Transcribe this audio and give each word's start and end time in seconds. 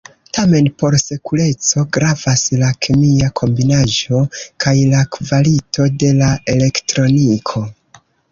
Tamen 0.35 0.67
por 0.83 0.95
sekureco 1.01 1.83
gravas 1.97 2.45
la 2.61 2.69
kemia 2.87 3.29
kombinaĵo 3.41 4.23
kaj 4.65 4.75
la 4.95 5.03
kvalito 5.17 5.87
de 6.05 6.09
la 6.23 6.33
elektroniko. 6.57 7.65